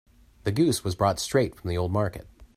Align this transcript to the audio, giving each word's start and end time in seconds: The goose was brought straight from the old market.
The 0.45 0.51
goose 0.51 0.83
was 0.83 0.95
brought 0.95 1.19
straight 1.19 1.53
from 1.53 1.69
the 1.69 1.77
old 1.77 1.91
market. 1.91 2.27